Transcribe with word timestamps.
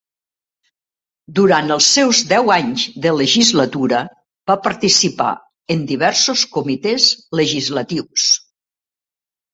Durant 1.39 1.69
els 1.75 1.89
seus 1.97 2.21
deu 2.31 2.49
anys 2.55 2.85
de 3.03 3.11
legislatura, 3.17 3.99
va 4.53 4.57
participar 4.69 5.29
en 5.77 5.85
diversos 5.93 6.47
comitès 6.57 7.09
legislatius. 7.43 8.29